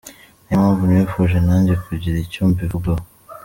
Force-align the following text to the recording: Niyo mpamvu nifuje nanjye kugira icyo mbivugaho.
Niyo 0.43 0.55
mpamvu 0.61 0.83
nifuje 0.85 1.37
nanjye 1.47 1.73
kugira 1.85 2.17
icyo 2.25 2.41
mbivugaho. 2.49 3.03